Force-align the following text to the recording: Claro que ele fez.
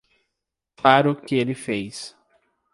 Claro 0.77 1.15
que 1.15 1.35
ele 1.35 1.53
fez. 1.53 2.17